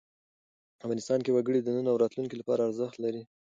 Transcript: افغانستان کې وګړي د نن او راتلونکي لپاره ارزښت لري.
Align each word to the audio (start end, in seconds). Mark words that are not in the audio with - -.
افغانستان 0.83 1.19
کې 1.23 1.33
وګړي 1.33 1.59
د 1.61 1.67
نن 1.75 1.85
او 1.91 1.99
راتلونکي 2.03 2.35
لپاره 2.37 2.65
ارزښت 2.67 2.95
لري. 3.03 3.21